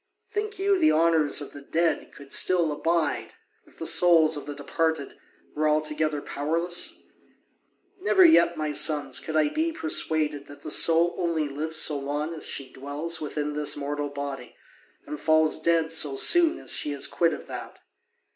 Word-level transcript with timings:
Think 0.31 0.57
you 0.57 0.79
the 0.79 0.91
honours 0.91 1.41
of 1.41 1.53
the 1.53 1.61
dead 1.61 2.09
would 2.17 2.33
still 2.33 2.71
abide, 2.71 3.35
if 3.67 3.77
the 3.77 3.85
souls 3.85 4.35
of 4.35 4.47
the 4.47 4.55
departed 4.55 5.15
were 5.53 5.69
altogether 5.69 6.23
powerless? 6.23 7.01
Never 8.01 8.25
yet, 8.25 8.57
my 8.57 8.71
sons, 8.73 9.19
could 9.19 9.35
I 9.35 9.49
be 9.49 9.71
persuaded 9.71 10.47
that 10.47 10.63
the 10.63 10.71
soul 10.71 11.13
only 11.19 11.47
lives 11.47 11.75
so 11.75 11.99
long 11.99 12.33
as 12.33 12.47
she 12.47 12.73
dwells 12.73 13.21
within 13.21 13.53
this 13.53 13.77
mortal 13.77 14.09
body, 14.09 14.55
and 15.05 15.21
falls 15.21 15.61
dead 15.61 15.91
so 15.91 16.15
soon 16.15 16.57
as 16.59 16.71
she 16.71 16.93
is 16.93 17.05
quit 17.05 17.31
of 17.31 17.45
that. 17.45 17.77